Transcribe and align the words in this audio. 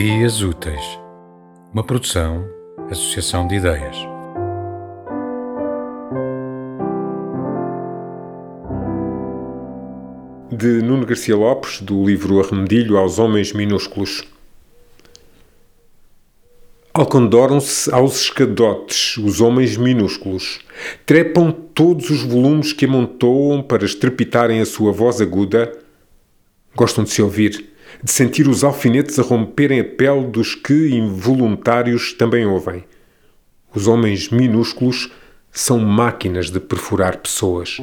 Ideias 0.00 0.42
Úteis, 0.42 1.00
uma 1.74 1.82
produção, 1.82 2.48
associação 2.88 3.48
de 3.48 3.56
ideias. 3.56 3.96
De 10.52 10.82
Nuno 10.84 11.04
Garcia 11.04 11.34
Lopes, 11.34 11.80
do 11.80 12.06
livro 12.06 12.38
Arremedilho 12.38 12.96
aos 12.96 13.18
Homens 13.18 13.52
Minúsculos. 13.52 14.22
Alcondoram-se 16.94 17.92
aos 17.92 18.20
escadotes 18.20 19.16
os 19.16 19.40
homens 19.40 19.76
minúsculos. 19.76 20.60
Trepam 21.04 21.50
todos 21.50 22.08
os 22.10 22.22
volumes 22.22 22.72
que 22.72 22.84
amontoam 22.84 23.64
para 23.64 23.84
estrepitarem 23.84 24.60
a 24.60 24.64
sua 24.64 24.92
voz 24.92 25.20
aguda. 25.20 25.76
Gostam 26.76 27.02
de 27.02 27.10
se 27.10 27.20
ouvir 27.20 27.77
de 28.02 28.10
sentir 28.10 28.48
os 28.48 28.64
alfinetes 28.64 29.18
a 29.18 29.22
romperem 29.22 29.80
a 29.80 29.84
pele 29.84 30.26
dos 30.26 30.54
que, 30.54 30.90
involuntários, 30.90 32.12
também 32.12 32.46
ouvem. 32.46 32.84
Os 33.74 33.86
homens 33.86 34.30
minúsculos 34.30 35.10
são 35.52 35.78
máquinas 35.78 36.50
de 36.50 36.60
perfurar 36.60 37.18
pessoas. 37.18 37.78